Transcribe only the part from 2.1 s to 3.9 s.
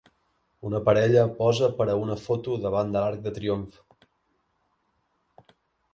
foto davant de l'Arc de triomf.